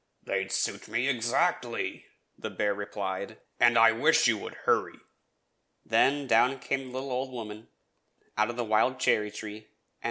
[0.23, 4.97] "They would suit me exactly," the bear replied, "and I wish you would hurry."
[5.85, 7.67] Then down came the little old woman
[8.35, 9.97] out of the wild cherry tree, and went home.